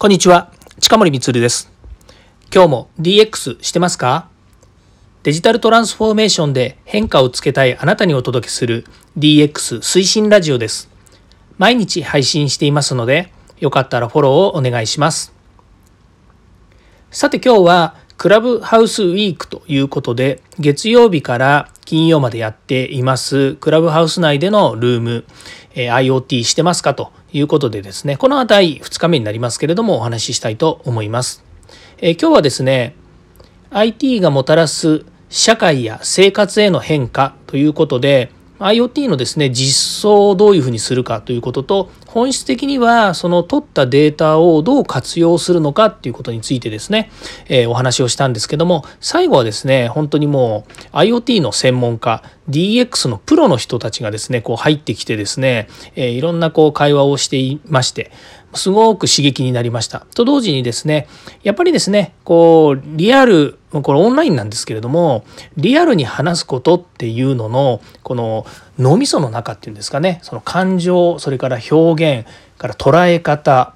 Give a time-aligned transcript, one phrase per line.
[0.00, 1.72] こんにちは、近森光です。
[2.54, 4.28] 今日も DX してますか？
[5.24, 8.84] デジタルトランスフォーメーションで変化をつけたいあなたにお届けする
[9.18, 10.88] DX 推進ラジオです。
[11.56, 15.34] 毎日配信していますので、よかったらフォローをお願いします。
[17.10, 25.24] さて今日はクラブハウスウィークということで、月曜日から金曜までやっていますクラブハウス内でのルーム、
[25.74, 31.42] え IoT してますかということでですね、このあたり2日目になりますけれどもお話ししたいと思います。
[31.96, 32.94] え今日はですね、
[33.70, 47.10] IT がもたらす社会や生活への変化ということで、IoT のですね実装をどういうふうにするかということと本質的にはその取ったデータをどう活用するのかっていうことについてですね、
[47.48, 58.10] えー、お話をしたんですけども最後はですね本当にもう IoT の専門家 DX のプロの人たちがですねこう入ってきてですね、えー、いろんなこう会話をしていまして
[58.54, 60.06] すごく刺激になりました。
[60.14, 61.06] と同時にですね、
[61.42, 65.24] やっぱりですね、こう、リアル、これオンラインなんですけれども、
[65.56, 68.46] リアルに話すことっていうのの、この
[68.78, 73.74] 脳みその中っていうんですかね、その感情、それから表現、から捉え方、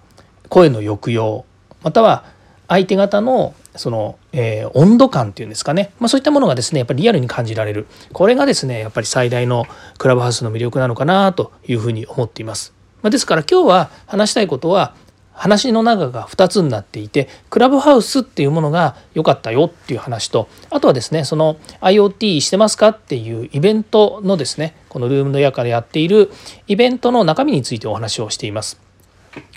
[0.49, 1.45] 声の抑揚、
[1.83, 2.25] または
[2.69, 9.67] 相手方のその、えー、温度感っていうんですかね、まあ、そういったものがですねやっぱりリアルに感じられるこれがですねやっぱり最大の
[9.99, 12.82] クラブハウスの魅力なのかなというふうに思っています。
[13.03, 14.95] まあ、ですから今日は話したいことは
[15.33, 26.31] 話の中が2つになっていてクラブハウスっていうものが良かったよっていう話とあとはですねその IoT してますかっていうイベントのですねこのルームの中からやっている
[26.69, 28.81] イベントの中身についてお話をしています。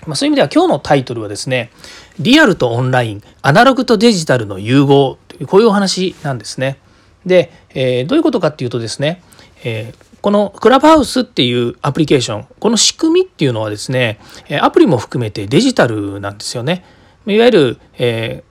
[0.06, 1.70] まあ、そういう意味では今日のタイトルはですね
[2.18, 6.78] リアルとオンラインアナログとデジタルの融合というこういうお話なんですね。
[7.26, 9.22] で、えー、どういうことかっていうとですね、
[9.64, 14.18] えーこのクラブハウスっていうアプリケーション、この仕組みっていうのはですね、
[14.60, 16.84] アプリも含めてデジタルなんですよね。
[17.28, 18.42] いわゆる、え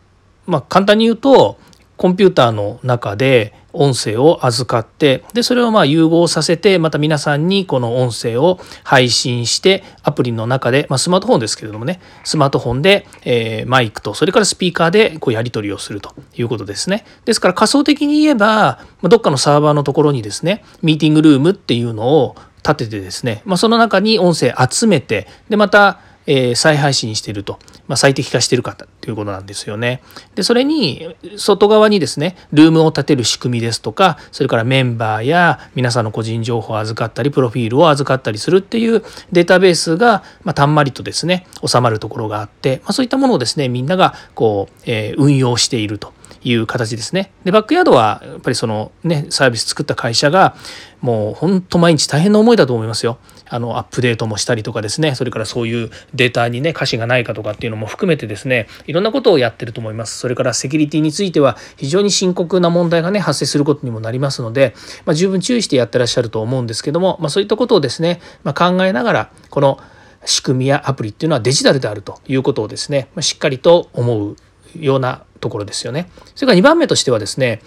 [0.48, 1.60] ー、まあ、簡単に言うと、
[1.98, 17.06] コンピューターの中で音声を預かってでそれをまあ融合させてまた皆さんにこの音声を配信してアプリの中で、まあ、スマートフォンですけれどもねスマートフォンで、えー、マイクとそれからスピーカーでこうやり取りをするということですね。
[17.26, 30.02] ですから仮想的に言えばどっかのサーバーのところにですねミーティングルームっていうのを立ててですね、まあ、その中に音声集めてでまたえー、再配信してると、まあ、最適化しているかということなんですよね。
[30.36, 46.14] でそれに外側にですねルームを立てる仕組みですとかそれからメンバーや皆さんの個人情報を預かったりプロフィールを預かったりするっていうデータベースが、まあ、たんまりとですね収まるところがあって、まあ、そういったものをですねみんながこう、えー、運用していると。
[46.46, 47.32] いう形ですね。
[47.44, 50.56] でバックヤードはやっぱりそのねサービス作った会社が
[51.02, 53.18] もうほんと毎日大変な思いだと思いますよ。
[53.48, 60.18] あのアップデートもしたりとかですねそれからそういうデータにね歌詞がないかとかっていうのも含めてですねいろんなことをやってると思います。
[60.18, 64.74] それからセキュリティについては非常に深刻な問題がね発生することにもなりますので、
[65.06, 69.80] まあ、十分注意してやってらっしゃると思うんですけども、まあ、そういったことをですね、まあ、考えながらこの
[70.26, 74.36] 仕組みやアプリっていうのはデジタルであるということをですね、ましっかりと思う
[74.78, 76.10] ようなところですよね。
[76.34, 77.62] それから2番目としてはですね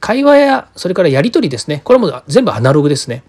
[0.00, 3.24] 会話やそれからやり取りですねこれも全部アナログですね。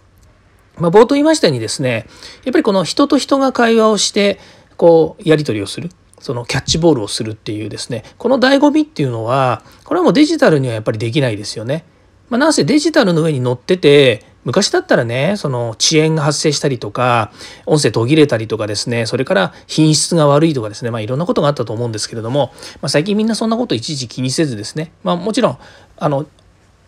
[0.78, 2.08] まあ、冒頭言いましたようにですね
[2.44, 4.40] やっぱりこの人と人が会話をして
[4.78, 11.86] こうやり取りをするそのキャッチボールをするっていうですねこの醍醐味っていうのはこれはもうデジタルにはやっぱりできないですよね。
[12.30, 17.32] まあ、なんせデジタルの上に乗ってて昔だったらねその遅延が発生したりとか
[17.68, 25.58] 音声途切れたりとかですねそれから品質が悪いとかですねまあいろんなことがあったと思うんですけれども、まあ、最近みんなそんなこといちいち気にせずですねまあもちろん
[25.98, 26.24] あの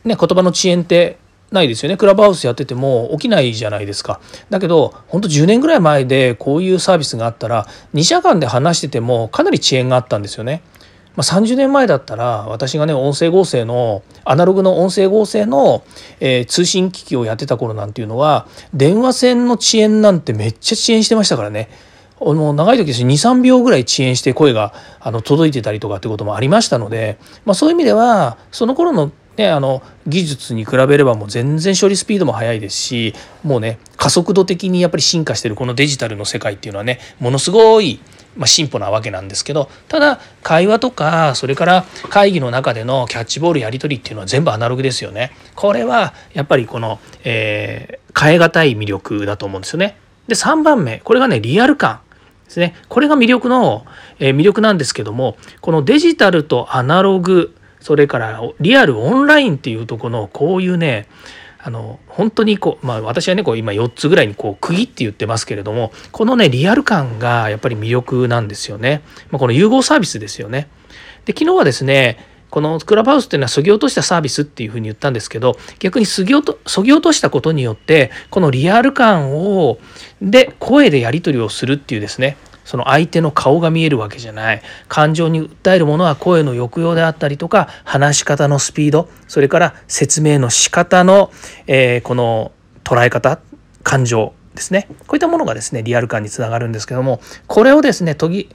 [0.04, 1.18] ね言葉の遅延って
[1.52, 4.20] ないですよねクラブハウスやってても起きないじゃないですか
[4.50, 10.62] だけどほんと10年ぐらい前でこういうサービスがあったら2社間で話しててもかなり遅延があったんですよね。
[11.16, 15.84] まあ、30年前だったら私がね音声合成のアナログの音声合成の、
[16.20, 21.70] えー、通信機器をやってた頃なんていうのは電話線の遅延なんてめっちゃ遅延してましたからね。
[22.20, 33.14] もう長い時です23秒ぐらい遅延して声があの届いてたりとかってこともありましたので、まあ、そういう意味ではその頃のね、あの技術に比べればもう全然処理スピードも速いですし
[33.44, 38.00] もうね加速度的にやっぱり進化してるこのデジタルの世界っていうのはねものすごい、
[38.36, 45.32] まあ、進歩なわけなんですけどただ会話とかそれから会議の中でのキャッチボールやり取りっていうのは全部アナログですよね。
[45.54, 49.98] これはやっぱりこの、えー、変え難い魅力だと思うんですよね。
[50.28, 52.00] で3番目これがねリアル感
[52.46, 53.86] ですねこれが魅力の、
[54.20, 57.54] えー、魅力なんですけどもこのデジタルとアナログ
[57.88, 61.08] それからリアルオンラインっていうとこのこういうね
[61.58, 69.04] あの本当にこう、まあ、私はねこう今4つぐらいにこう区切って言ってますけれどもこのねリアル感がやっぱり魅力なんですよね。
[69.32, 70.68] まあ、この融合サービスですよね。
[71.24, 72.18] で昨日はですね
[72.50, 79.80] このクラブハウスっていうのはそぎ落としたサービスっていうふうに言ったんですけど逆にそぎ落とそぎ落としたことによってこのリアル感を
[80.22, 82.36] で声でやり取りをするっていうですね
[82.68, 84.62] その相手の顔が見えるわけじゃない。
[84.90, 91.32] 感情に訴えるものは声の抑揚であったりとか話し方のスピードそれから説明の仕方の、
[91.66, 92.52] えー、この
[92.84, 93.40] 捉え方
[93.84, 94.90] 感情ですね。
[95.08, 98.50] こういったものがですねリアル感につながるんですけどもこれをですね研ぎ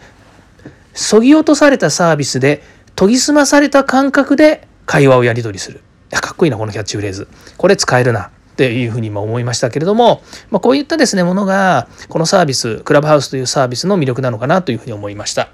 [0.93, 2.62] そぎ落とされたサービスで
[2.97, 5.81] 研ぎ澄まされた感覚で会話をやり取りする。
[6.11, 7.29] かっこいいなこのキャッチフレーズ。
[7.56, 8.31] これ使えるな。
[8.52, 15.49] っていうふうに今思いましたけれども、まあ、こういったですねものがこのサービスクラブハウスというサービスの魅力なのかなというふうに思いました。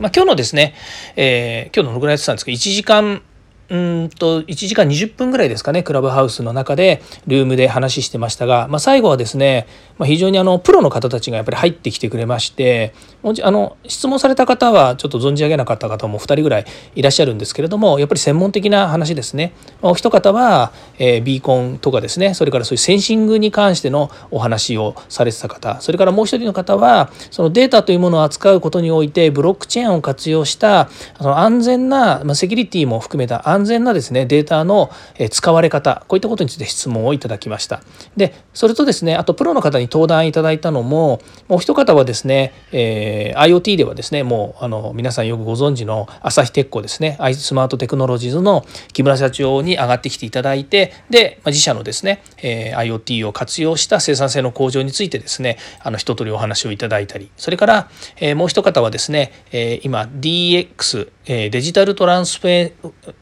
[0.00, 0.74] まあ、今日のですね、
[1.16, 3.22] えー、今日のどのぐらいやってたんですか？1時間
[3.70, 9.66] うんと1時間20分ぐらいですかねクラブハウスの中でルームで話してましたが、まあ、最後はですね、
[9.98, 12.94] まあ、非常にあのプロの方たちがやっぱり入ってきてくれまして
[13.42, 19.52] あの質問された方はちょっと存じ上げなかった方も2人ぐらいいらっしゃるんですけれどもやっぱり専門的な話ですね。
[19.82, 30.88] お一方は、えー、ビーコンとかですねそれからそういうセンシングに関してのお話をされてた方それからもう一人の方はそのデータというものを扱うことにおいてブロックチェーンを活用した
[31.18, 34.90] その安全な、まあ、セキュリティも含めた安全安全なですねデータの
[35.30, 37.82] 使われ方こういったことについて質問をいただきました。
[38.16, 62.72] でそれとですねあとプロの方に登壇いただいたのももう一方はですね、えー、IoT ではですねもうあの皆さんよくご存知の朝日鉄工ですねスマートテクノロジーズの木村社長に上がってきていただいてで、自社のですね、えー、IoT を活用した生産性の向上についてですねあの一通りお話をいただいたりそれから、えー、もう一方はですね、えー、今 DX デジタルトランスフェ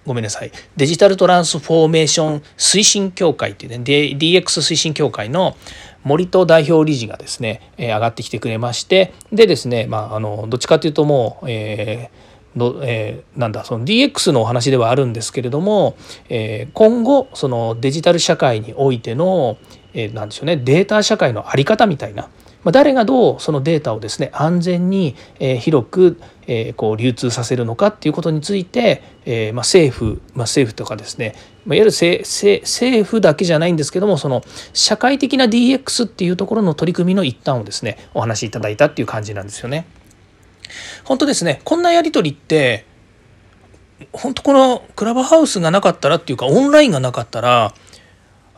[0.05, 0.53] ごめんなさいなさい。
[0.77, 5.57] デジタルトランスフォーメーション推進協会っていうね DX 推進協会の
[6.05, 12.27] 森戸代表理事がですね、え上がってきてくれましてでですねまああのどっちかというともう、えー
[12.83, 15.97] えー、なんだその DX のお話ではあるんですけれども、
[16.29, 19.59] えー、今後そのデジタル社会においての、
[19.93, 22.31] えー、なんでしょうねデータ社会の在り方みたいな
[22.67, 25.15] まあ誰がどうそのデータをですね安全に
[25.61, 26.19] 広く
[26.77, 34.43] こう流通させるのかっていうことについて、えまあ政府、まあ政府とかですねまいわゆる政府だけじゃないんですけどもその
[34.73, 39.87] 社会的な DX っていうところの取り組みの一端をですねお話しいただいたっていう感じなんですよね。
[41.05, 42.85] 本当ですねこんなやり取りって
[44.13, 47.73] 本当このクラブハウスがなかったらっていうかオンラインがなかったら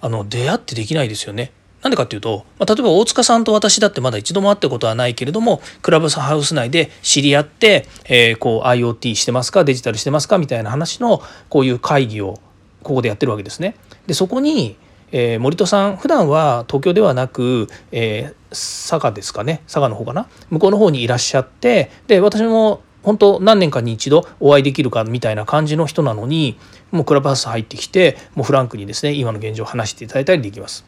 [0.01, 1.53] あの出会ってできないですよね。
[1.83, 12.41] なんでかっていうと、まあ、例えば大塚さんと私だってまだ一度も会ったことはないけれどもクラブハウス内で知り合って、えー、こう IoT してますかデジタルしてますかみたいな話のこういう会議を
[12.83, 13.77] ここでやってるわけですね。
[14.07, 14.77] でそこに、
[15.13, 26.59] えー、森戸さん普段は東京ではなく、えー、佐賀ですかね佐賀の方かな向こうの方にいらっしゃってで私も本当何年かに一度お会いできるかみたいな感じの人なのに
[26.91, 30.85] もうクラブハウス入ってきてもうフランクにですね今の現状を話していただいたりできます。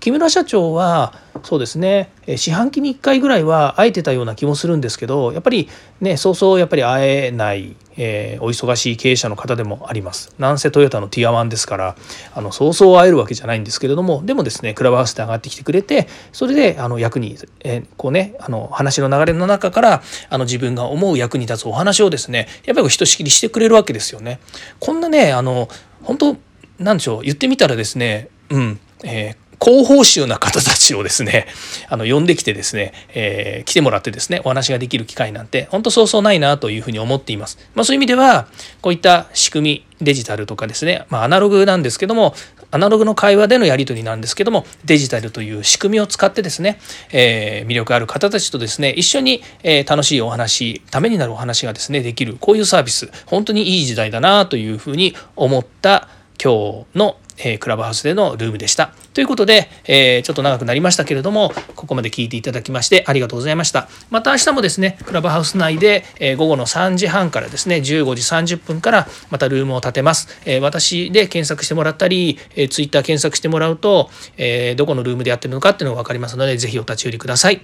[0.00, 1.12] 木村社長は
[1.42, 5.68] そうですね四半期に1回ぐらいは会えてたような気もするんですけどやっぱり
[6.00, 10.32] ねそうそうやっぱり会えないえー、お忙しい経営者の方でもあります。
[10.38, 11.96] なんせトヨタのティア1ですから
[12.34, 24.40] あのそうそう会えるわけじゃないんですけれどもでもですねクラブハウスで上がってきてくれてそれであの役に、えー、こうねあの話の流れの中からあの自分が思う役に立つお話をですねやっぱりひとしきりしてくれるわけですよね。
[24.78, 25.68] こんなねあの
[26.04, 26.36] 本当
[26.78, 31.46] なんでしょう言ってみたらですねうん、えー高報酬な方たちをですね、
[31.88, 37.58] あの、呼んできてですね、えー、来てもらってですね、お話ができる機会なんて、本当そうそうないなというふうに思っています。
[37.74, 38.46] まあそういう意味では、
[38.80, 42.34] こういった仕組み、デジタルとかですね、まあアナログなんですけども、
[42.70, 46.78] アナログの会話でのやり取りなんですけども、デジタルという仕組みを使ってですね、
[47.10, 56.08] えー、魅力ある方たちとですね、一緒に、えー、楽しいお話、ためになるお話がですね、できる、こういうサービス、本当にいい時代だなというふうに思った
[56.42, 58.92] 今日のえー、クラブハウスでのルームでした。
[59.14, 63.88] ということで、えー、ちょっと長くなりましたけれども、ここまで聞いていただきましてありがとうございました。
[64.10, 70.28] また明日もですね、クラブハウス内で、えー、午後の3時半からですね、15時30分からまたルームを立てます。
[70.44, 77.62] え私で検索してもらったり、えー、Twitter 検索してもらうと、えどこのルームでやってるのかっていうのが分かりますので、ぜひお立ち寄りください。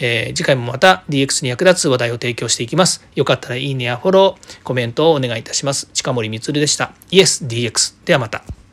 [0.00, 3.06] え次回もまた DX に役立つ話題を提供していきます。
[3.14, 5.88] よかったらいいねやフォロー、コメントをお願いいたします。
[5.92, 6.92] 近森光でした。
[7.10, 7.94] イエス DX。
[8.04, 8.65] ではまた。